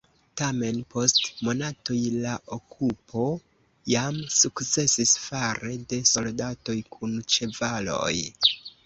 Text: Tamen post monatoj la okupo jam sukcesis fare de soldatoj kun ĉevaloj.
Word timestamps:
Tamen 0.39 0.77
post 0.93 1.19
monatoj 1.47 1.97
la 2.23 2.31
okupo 2.57 3.25
jam 3.95 4.17
sukcesis 4.37 5.13
fare 5.27 5.75
de 5.93 6.01
soldatoj 6.13 6.77
kun 6.97 7.15
ĉevaloj. 7.35 8.15